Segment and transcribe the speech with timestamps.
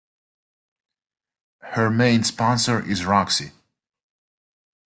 [1.59, 3.51] Her main sponsor is Roxy.